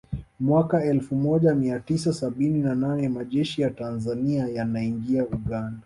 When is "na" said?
2.59-2.75